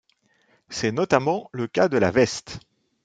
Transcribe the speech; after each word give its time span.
C'est 0.69 0.91
notamment 0.91 1.47
le 1.51 1.67
cas 1.67 1.87
de 1.87 1.99
la 1.99 2.09
veste. 2.09 2.57